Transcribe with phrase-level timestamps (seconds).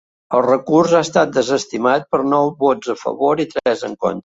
[0.35, 4.19] El recurs ha estat desestimat per nou vots a favor i tres en contra.